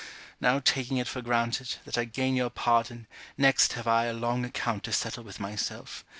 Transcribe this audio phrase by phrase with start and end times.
[0.39, 3.05] Now taking it for granted, that I gain your pardon,
[3.37, 6.03] next have I a long account to settle with myself.